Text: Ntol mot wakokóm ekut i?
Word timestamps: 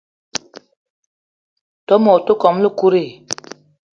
Ntol 1.83 1.99
mot 2.03 2.25
wakokóm 2.29 2.57
ekut 2.69 2.95
i? 3.03 3.03